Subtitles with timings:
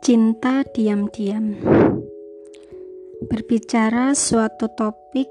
[0.00, 1.60] Cinta diam-diam.
[3.28, 5.28] Berbicara suatu topik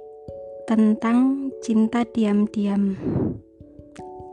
[0.69, 2.93] tentang cinta diam-diam.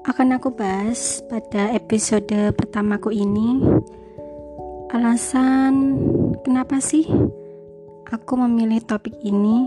[0.05, 3.65] Akan aku bahas pada episode pertamaku ini.
[4.93, 6.05] Alasan
[6.45, 7.09] kenapa sih
[8.05, 9.65] aku memilih topik ini?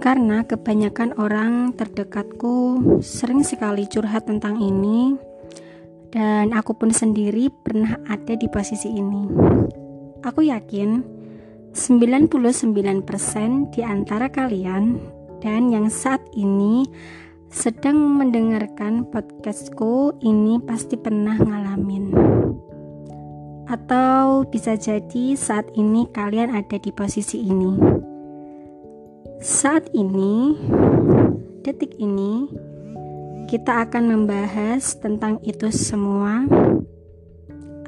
[0.00, 5.27] Karena kebanyakan orang terdekatku sering sekali curhat tentang ini
[6.08, 9.28] dan aku pun sendiri pernah ada di posisi ini.
[10.24, 11.04] Aku yakin
[11.76, 14.98] 99% di antara kalian
[15.38, 16.88] dan yang saat ini
[17.48, 22.12] sedang mendengarkan podcastku ini pasti pernah ngalamin.
[23.68, 27.76] Atau bisa jadi saat ini kalian ada di posisi ini.
[29.44, 30.56] Saat ini,
[31.62, 32.48] detik ini,
[33.48, 36.44] kita akan membahas tentang itu semua.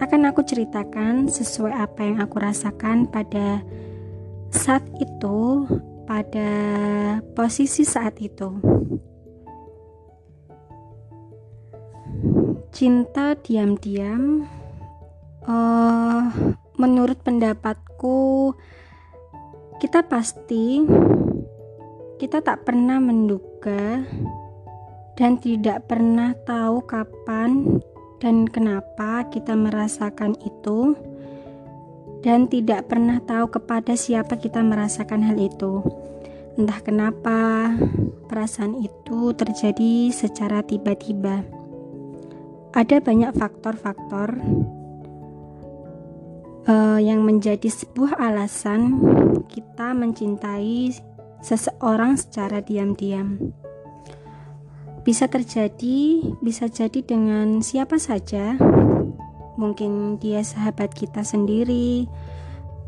[0.00, 3.60] Akan aku ceritakan sesuai apa yang aku rasakan pada
[4.48, 5.68] saat itu,
[6.08, 6.48] pada
[7.36, 8.56] posisi saat itu.
[12.72, 14.48] Cinta diam-diam,
[15.44, 16.24] uh,
[16.80, 18.56] menurut pendapatku,
[19.76, 20.80] kita pasti
[22.16, 24.08] kita tak pernah menduga
[25.20, 27.76] dan tidak pernah tahu kapan
[28.24, 30.96] dan kenapa kita merasakan itu,
[32.24, 35.84] dan tidak pernah tahu kepada siapa kita merasakan hal itu.
[36.56, 37.68] Entah kenapa
[38.32, 41.44] perasaan itu terjadi secara tiba-tiba.
[42.72, 44.40] Ada banyak faktor-faktor
[46.64, 49.04] uh, yang menjadi sebuah alasan
[49.52, 50.96] kita mencintai
[51.44, 53.52] seseorang secara diam-diam.
[55.00, 58.56] Bisa terjadi, bisa jadi dengan siapa saja.
[59.56, 62.04] Mungkin dia sahabat kita sendiri,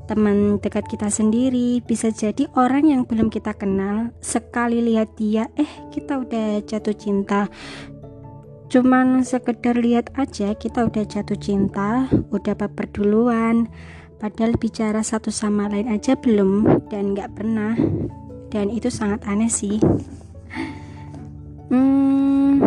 [0.05, 4.13] teman dekat kita sendiri, bisa jadi orang yang belum kita kenal.
[4.21, 7.49] Sekali lihat dia, eh kita udah jatuh cinta.
[8.73, 13.69] Cuman sekedar lihat aja kita udah jatuh cinta, udah baper duluan.
[14.17, 17.77] Padahal bicara satu sama lain aja belum dan nggak pernah.
[18.53, 19.77] Dan itu sangat aneh sih.
[21.73, 22.61] Hmm,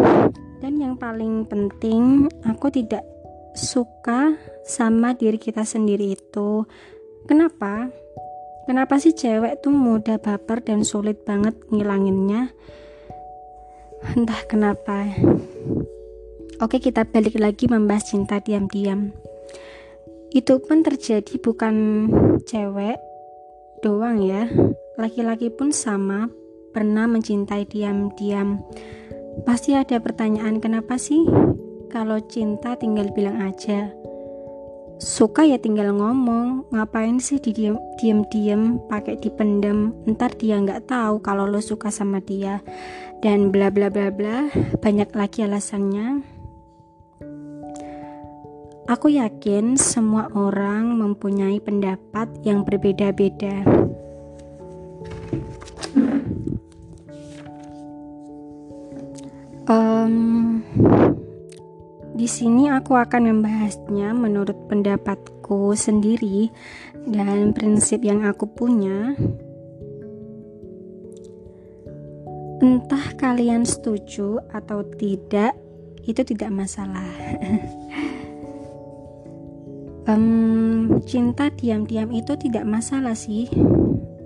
[0.65, 3.05] dan yang paling penting, aku tidak
[3.53, 4.33] suka
[4.65, 6.65] sama diri kita sendiri itu.
[7.29, 7.93] Kenapa?
[8.65, 12.49] Kenapa sih cewek tuh mudah baper dan sulit banget ngilanginnya?
[14.17, 15.05] Entah kenapa.
[16.57, 19.13] Oke, kita balik lagi membahas cinta diam-diam.
[20.33, 22.09] Itu pun terjadi bukan
[22.41, 22.97] cewek
[23.85, 24.49] doang ya.
[24.97, 26.25] Laki-laki pun sama
[26.75, 28.59] pernah mencintai diam-diam.
[29.47, 31.23] Pasti ada pertanyaan kenapa sih?
[31.87, 33.95] Kalau cinta tinggal bilang aja.
[34.99, 37.55] Suka ya tinggal ngomong, ngapain sih di
[37.99, 42.59] diam-diam pakai dipendam, ntar dia nggak tahu kalau lo suka sama dia
[43.19, 46.23] dan bla bla bla bla, banyak lagi alasannya.
[48.85, 53.65] Aku yakin semua orang mempunyai pendapat yang berbeda-beda.
[59.65, 60.61] Um,
[62.13, 66.53] di sini aku akan membahasnya menurut pendapatku sendiri
[67.09, 69.17] dan prinsip yang aku punya.
[72.61, 75.57] Entah kalian setuju atau tidak,
[76.05, 77.09] itu tidak masalah.
[80.09, 83.49] um, cinta diam-diam itu tidak masalah sih.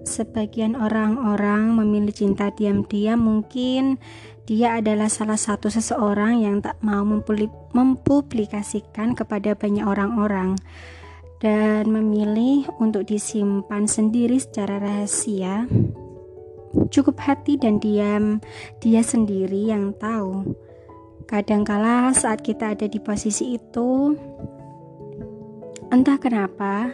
[0.09, 4.01] Sebagian orang-orang memilih cinta diam-diam mungkin
[4.49, 7.05] dia adalah salah satu seseorang yang tak mau
[7.77, 10.57] mempublikasikan kepada banyak orang-orang
[11.37, 15.69] dan memilih untuk disimpan sendiri secara rahasia.
[16.89, 18.41] Cukup hati dan diam
[18.81, 20.57] dia sendiri yang tahu.
[21.29, 24.17] Kadangkala saat kita ada di posisi itu,
[25.93, 26.89] entah kenapa,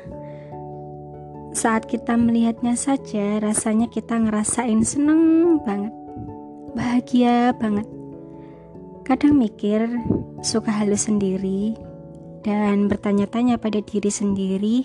[1.55, 5.95] saat kita melihatnya saja, rasanya kita ngerasain seneng banget,
[6.75, 7.87] bahagia banget.
[9.07, 9.87] Kadang mikir,
[10.43, 11.79] suka halus sendiri,
[12.43, 14.83] dan bertanya-tanya pada diri sendiri,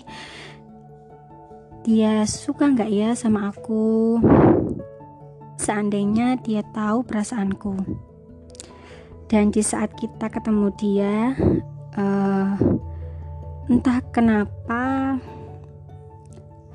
[1.83, 4.23] dia suka nggak ya sama aku?
[5.59, 7.75] Seandainya dia tahu perasaanku.
[9.27, 11.35] Dan di saat kita ketemu dia,
[11.99, 12.55] uh,
[13.67, 15.19] entah kenapa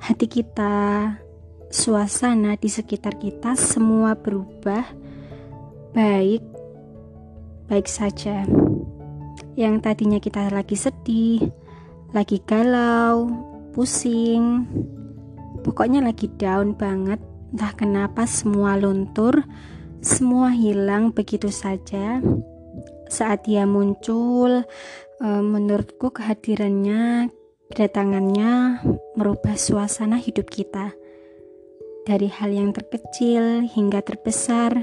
[0.07, 1.19] hati kita,
[1.67, 4.87] suasana di sekitar kita semua berubah
[5.99, 6.47] baik
[7.67, 8.47] baik saja.
[9.59, 11.51] Yang tadinya kita lagi sedih,
[12.15, 13.35] lagi galau,
[13.75, 14.63] pusing,
[15.67, 17.19] pokoknya lagi down banget.
[17.51, 19.43] Entah kenapa semua luntur,
[19.99, 22.23] semua hilang begitu saja.
[23.11, 24.63] Saat dia muncul,
[25.19, 27.35] eh, menurutku kehadirannya,
[27.73, 28.83] kedatangannya
[29.19, 30.95] merubah suasana hidup kita.
[32.07, 34.79] Dari hal yang terkecil hingga terbesar.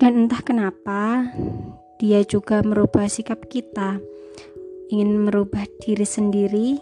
[0.00, 1.28] Dan entah kenapa,
[2.00, 4.00] dia juga merubah sikap kita.
[4.88, 6.80] Ingin merubah diri sendiri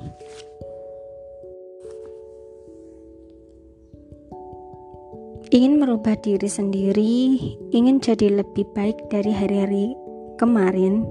[5.54, 7.38] ingin merubah diri sendiri,
[7.70, 9.94] ingin jadi lebih baik dari hari-hari
[10.34, 11.06] kemarin.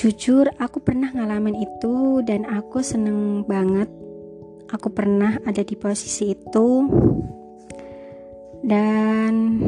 [0.00, 3.84] Jujur, aku pernah ngalamin itu dan aku seneng banget.
[4.72, 6.88] Aku pernah ada di posisi itu.
[8.64, 9.60] Dan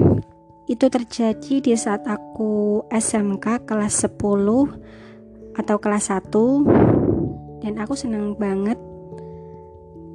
[0.64, 8.80] itu terjadi di saat aku SMK kelas 10 atau kelas 1 dan aku senang banget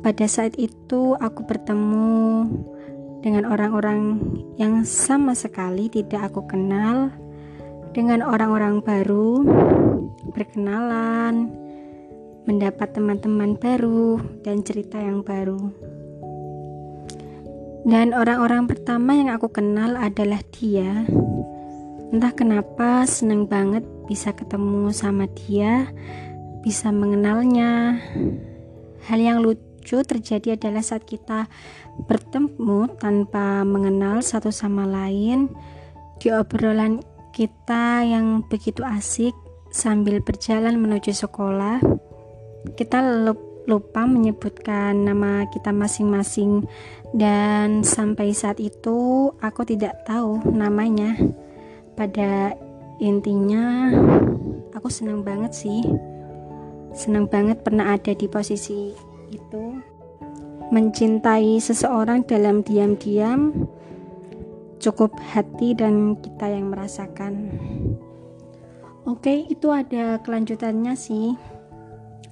[0.02, 2.50] pada saat itu aku bertemu
[3.22, 4.18] dengan orang-orang
[4.58, 7.14] yang sama sekali tidak aku kenal,
[7.94, 9.42] dengan orang-orang baru,
[10.38, 11.50] berkenalan,
[12.46, 15.58] mendapat teman-teman baru, dan cerita yang baru.
[17.90, 21.10] Dan orang-orang pertama yang aku kenal adalah dia.
[22.14, 25.90] Entah kenapa seneng banget bisa ketemu sama dia,
[26.62, 27.98] bisa mengenalnya.
[29.10, 31.48] Hal yang lucu lucu terjadi adalah saat kita
[32.12, 35.48] bertemu tanpa mengenal satu sama lain
[36.20, 37.00] di obrolan
[37.32, 39.32] kita yang begitu asik
[39.78, 41.78] sambil berjalan menuju sekolah
[42.74, 43.00] kita
[43.68, 46.66] lupa menyebutkan nama kita masing-masing.
[47.16, 51.16] Dan sampai saat itu aku tidak tahu namanya.
[51.96, 52.52] Pada
[53.00, 53.92] intinya
[54.76, 55.84] aku senang banget sih.
[56.92, 58.92] Senang banget pernah ada di posisi
[59.30, 59.64] itu.
[60.68, 63.56] Mencintai seseorang dalam diam-diam
[64.84, 67.56] cukup hati dan kita yang merasakan
[69.08, 71.34] oke itu ada kelanjutannya sih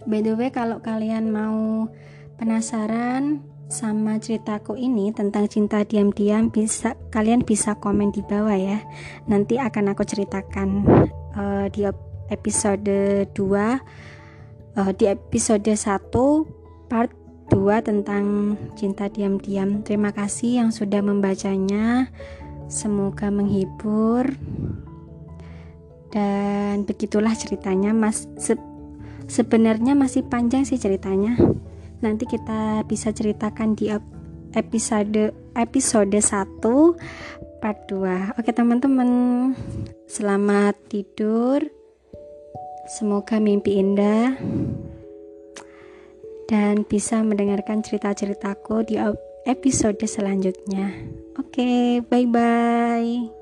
[0.06, 1.88] by the way kalau kalian mau
[2.36, 8.84] penasaran sama ceritaku ini tentang cinta diam-diam bisa kalian bisa komen di bawah ya
[9.26, 10.86] nanti akan aku ceritakan
[11.34, 11.88] uh, di
[12.30, 13.34] episode 2
[14.78, 17.10] uh, di episode 1 part
[17.50, 19.86] 2 tentang cinta diam-diam.
[19.86, 22.10] Terima kasih yang sudah membacanya.
[22.66, 24.34] Semoga menghibur.
[26.16, 28.24] Dan begitulah ceritanya, Mas.
[28.40, 28.56] Se
[29.28, 31.36] sebenarnya masih panjang sih ceritanya.
[32.00, 33.92] Nanti kita bisa ceritakan di
[34.56, 38.40] episode episode 1 part 2.
[38.40, 39.10] Oke, teman-teman.
[40.08, 41.60] Selamat tidur.
[42.88, 44.38] Semoga mimpi indah
[46.46, 48.96] dan bisa mendengarkan cerita-ceritaku di
[49.50, 50.94] episode selanjutnya.
[51.42, 53.35] Oke, bye-bye.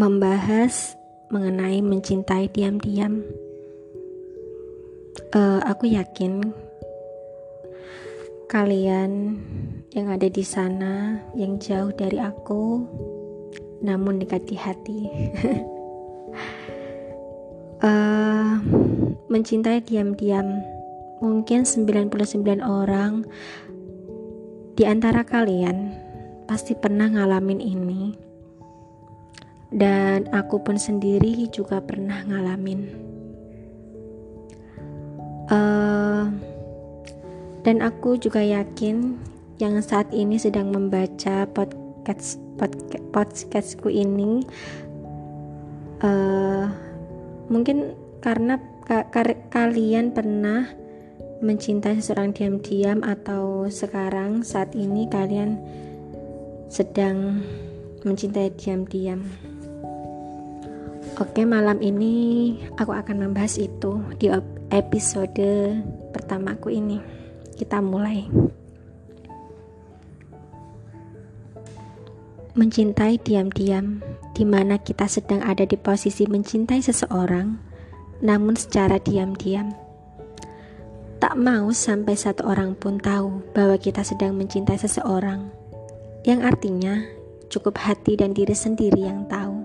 [0.00, 0.96] Membahas
[1.28, 3.20] mengenai mencintai diam-diam.
[5.36, 6.40] Uh, aku yakin
[8.48, 9.36] kalian
[9.92, 12.80] yang ada di sana yang jauh dari aku
[13.84, 15.00] namun dekat di hati.
[17.84, 18.56] Uh,
[19.32, 20.64] mencintai diam-diam.
[21.20, 23.28] Mungkin 99 orang
[24.80, 25.92] di antara kalian
[26.48, 28.29] pasti pernah ngalamin ini
[29.70, 32.90] dan aku pun sendiri juga pernah ngalamin
[35.50, 36.26] uh,
[37.62, 39.18] dan aku juga yakin
[39.60, 44.42] yang saat ini sedang membaca podcast podcast podcastku ini
[46.02, 46.66] uh,
[47.52, 49.22] mungkin karena ka, ka,
[49.52, 50.66] kalian pernah
[51.40, 55.56] mencintai seseorang diam-diam atau sekarang saat ini kalian
[56.68, 57.40] sedang
[58.04, 59.24] mencintai diam-diam.
[61.18, 64.30] Oke, malam ini aku akan membahas itu di
[64.70, 65.50] episode
[66.14, 67.02] pertamaku ini
[67.58, 68.30] kita mulai.
[72.54, 73.98] Mencintai diam-diam,
[74.36, 77.58] di mana kita sedang ada di posisi mencintai seseorang,
[78.22, 79.74] namun secara diam-diam.
[81.20, 85.52] Tak mau sampai satu orang pun tahu bahwa kita sedang mencintai seseorang,
[86.24, 87.02] yang artinya
[87.52, 89.59] cukup hati dan diri sendiri yang tahu.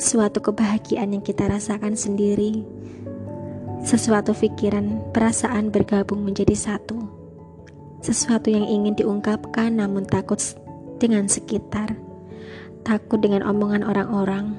[0.00, 2.64] Suatu kebahagiaan yang kita rasakan sendiri,
[3.82, 7.02] Sesuatu pikiran, perasaan bergabung menjadi satu.
[7.98, 10.38] Sesuatu yang ingin diungkapkan namun takut
[11.02, 11.98] dengan sekitar.
[12.86, 14.54] Takut dengan omongan orang-orang.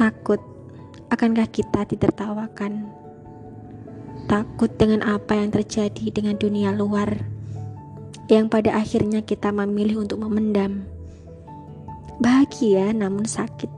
[0.00, 0.40] Takut
[1.12, 2.88] akankah kita ditertawakan.
[4.24, 7.20] Takut dengan apa yang terjadi dengan dunia luar
[8.32, 10.88] yang pada akhirnya kita memilih untuk memendam.
[12.16, 13.68] Bahagia namun sakit,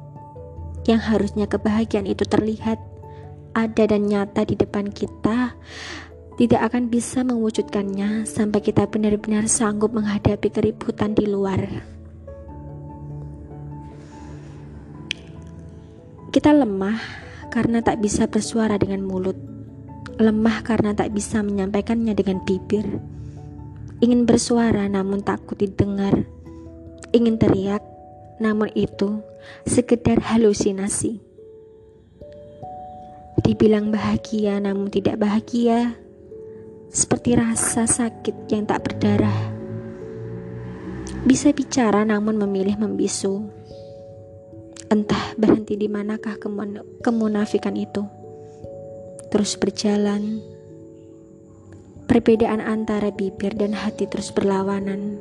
[0.86, 2.78] yang harusnya kebahagiaan itu terlihat,
[3.50, 5.58] ada dan nyata di depan kita,
[6.38, 11.66] tidak akan bisa mewujudkannya sampai kita benar-benar sanggup menghadapi keributan di luar.
[16.30, 17.02] Kita lemah
[17.50, 19.34] karena tak bisa bersuara dengan mulut,
[20.22, 22.86] lemah karena tak bisa menyampaikannya dengan bibir.
[23.98, 26.22] Ingin bersuara namun takut didengar,
[27.10, 27.97] ingin teriak
[28.38, 29.22] namun itu
[29.68, 31.22] sekedar halusinasi.
[33.42, 35.94] Dibilang bahagia namun tidak bahagia,
[36.90, 39.54] seperti rasa sakit yang tak berdarah.
[41.22, 43.46] Bisa bicara namun memilih membisu.
[44.88, 46.40] Entah berhenti di manakah
[47.04, 48.02] kemunafikan itu.
[49.28, 50.40] Terus berjalan
[52.08, 55.20] Perbedaan antara bibir dan hati terus berlawanan.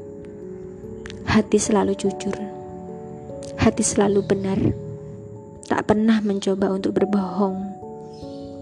[1.27, 2.31] Hati selalu jujur,
[3.55, 4.59] hati selalu benar,
[5.71, 7.63] tak pernah mencoba untuk berbohong.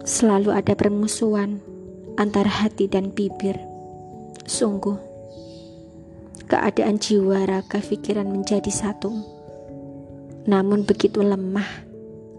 [0.06, 1.58] Selalu ada permusuhan
[2.22, 3.58] antara hati dan bibir.
[4.46, 5.02] Sungguh,
[6.46, 9.10] keadaan jiwa, raga, pikiran menjadi satu.
[10.46, 11.66] Namun begitu lemah,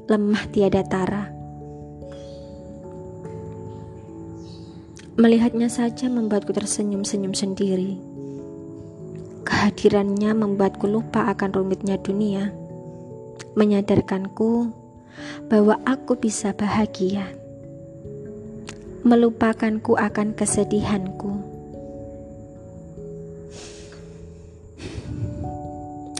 [0.06, 1.34] lemah tiada tara
[5.16, 7.96] Melihatnya saja membuatku tersenyum-senyum sendiri.
[9.46, 12.50] Kehadirannya membuatku lupa akan rumitnya dunia,
[13.54, 14.74] menyadarkanku
[15.46, 17.30] bahwa aku bisa bahagia,
[19.06, 21.38] melupakanku akan kesedihanku.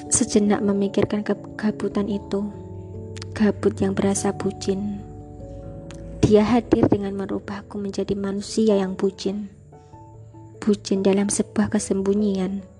[0.06, 2.46] Sejenak memikirkan kegabutan itu,
[3.34, 5.02] gabut yang berasa bucin
[6.26, 9.46] dia hadir dengan merubahku menjadi manusia yang bucin.
[10.58, 12.75] Bucin dalam sebuah kesembunyian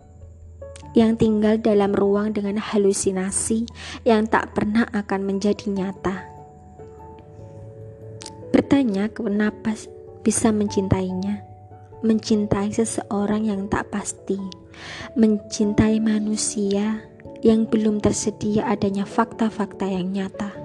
[0.97, 3.69] yang tinggal dalam ruang dengan halusinasi
[4.09, 6.25] yang tak pernah akan menjadi nyata.
[8.49, 9.77] Bertanya kenapa
[10.25, 11.45] bisa mencintainya,
[12.01, 14.41] mencintai seseorang yang tak pasti,
[15.21, 17.05] mencintai manusia
[17.45, 20.57] yang belum tersedia adanya fakta-fakta yang nyata.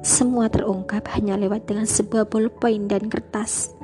[0.00, 3.76] Semua terungkap hanya lewat dengan sebuah ballpoint dan kertas.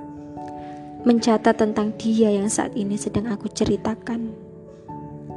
[1.04, 4.43] Mencatat tentang dia yang saat ini sedang aku ceritakan.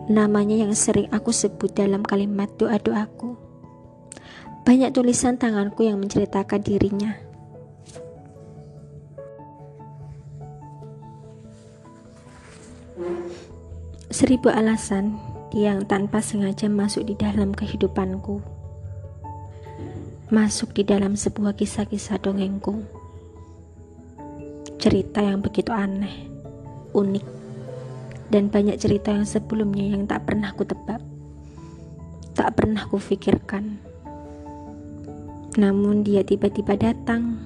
[0.07, 3.35] Namanya yang sering aku sebut dalam kalimat doa-doaku.
[4.63, 7.11] Banyak tulisan tanganku yang menceritakan dirinya.
[14.07, 15.19] Seribu alasan
[15.53, 18.57] yang tanpa sengaja masuk di dalam kehidupanku
[20.27, 22.83] masuk di dalam sebuah kisah-kisah dongengku.
[24.75, 26.27] Cerita yang begitu aneh,
[26.91, 27.25] unik,
[28.27, 30.99] dan banyak cerita yang sebelumnya yang tak pernah ku tebak,
[32.35, 33.79] tak pernah ku pikirkan.
[35.57, 37.41] Namun dia tiba-tiba datang,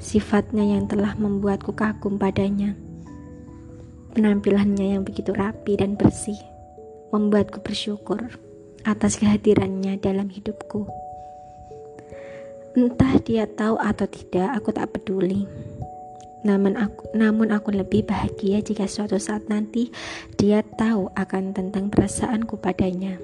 [0.00, 2.72] sifatnya yang telah membuatku kagum padanya.
[4.16, 6.38] Penampilannya yang begitu rapi dan bersih
[7.10, 8.30] membuatku bersyukur
[8.86, 10.88] atas kehadirannya dalam hidupku.
[12.70, 15.44] Entah dia tahu atau tidak, aku tak peduli.
[16.40, 19.92] Namun aku, namun aku lebih bahagia jika suatu saat nanti
[20.40, 23.20] dia tahu akan tentang perasaanku padanya.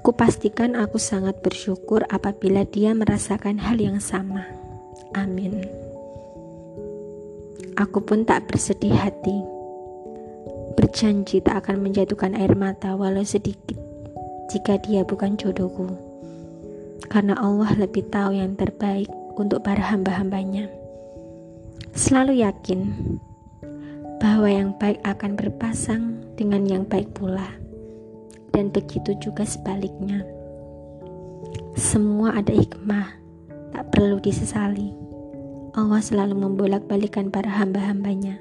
[0.00, 4.48] Kupastikan aku sangat bersyukur apabila dia merasakan hal yang sama.
[5.14, 5.62] Amin.
[7.78, 9.38] Aku pun tak bersedih hati.
[10.74, 13.76] Berjanji tak akan menjatuhkan air mata walau sedikit
[14.50, 16.10] jika dia bukan jodohku
[17.10, 20.68] karena Allah lebih tahu yang terbaik untuk para hamba-hambanya.
[21.96, 22.80] Selalu yakin
[24.20, 27.48] bahwa yang baik akan berpasang dengan yang baik pula,
[28.52, 30.20] dan begitu juga sebaliknya.
[31.72, 33.16] Semua ada hikmah,
[33.72, 34.92] tak perlu disesali.
[35.72, 38.36] Allah selalu membolak-balikan para hamba-hambanya.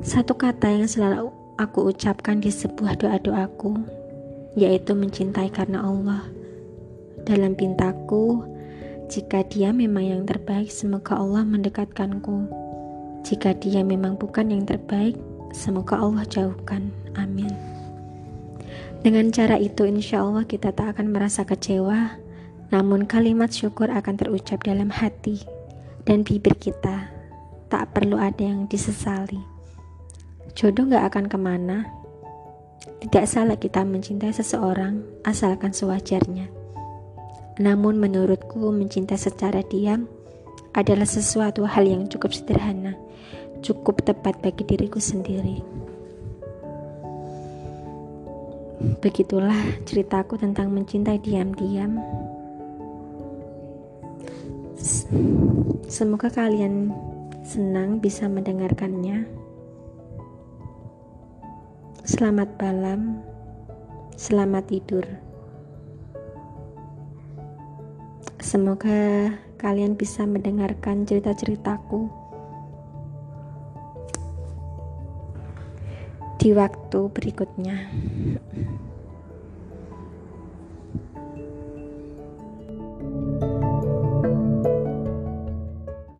[0.00, 1.28] Satu kata yang selalu
[1.60, 4.00] aku ucapkan di sebuah doa-doaku
[4.56, 6.39] yaitu mencintai karena Allah.
[7.24, 8.44] Dalam pintaku,
[9.10, 12.46] jika dia memang yang terbaik, semoga Allah mendekatkanku.
[13.26, 15.18] Jika dia memang bukan yang terbaik,
[15.50, 16.94] semoga Allah jauhkan.
[17.18, 17.50] Amin.
[19.02, 22.20] Dengan cara itu, insya Allah kita tak akan merasa kecewa,
[22.70, 25.42] namun kalimat syukur akan terucap dalam hati
[26.06, 27.10] dan bibir kita.
[27.66, 29.42] Tak perlu ada yang disesali.
[30.54, 31.78] Jodoh gak akan ke mana.
[33.02, 36.59] Tidak salah kita mencintai seseorang asalkan sewajarnya.
[37.58, 40.06] Namun menurutku mencintai secara diam
[40.70, 42.94] adalah sesuatu hal yang cukup sederhana,
[43.64, 45.58] cukup tepat bagi diriku sendiri.
[49.00, 52.00] Begitulah ceritaku tentang mencintai diam-diam.
[55.90, 56.94] Semoga kalian
[57.44, 59.26] senang bisa mendengarkannya.
[62.06, 63.20] Selamat malam,
[64.16, 65.29] selamat tidur.
[68.40, 72.08] Semoga kalian bisa mendengarkan cerita-ceritaku
[76.40, 77.92] di waktu berikutnya.